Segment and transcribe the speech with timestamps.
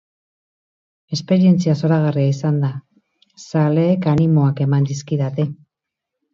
[1.17, 2.73] Esperientzia zoragarria izan da,
[3.45, 5.51] zaleek animoak eman dizkidate.